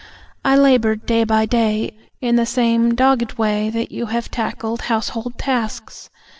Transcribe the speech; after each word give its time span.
I 0.43 0.55
laboured 0.55 1.05
day 1.05 1.25
by 1.25 1.45
day 1.45 1.95
In 2.21 2.35
the 2.35 2.45
same 2.47 2.95
dogged 2.95 3.33
way 3.37 3.69
That 3.69 3.91
you 3.91 4.07
have 4.07 4.31
tackled 4.31 4.81
household 4.89 5.37
tasks. 5.37 6.09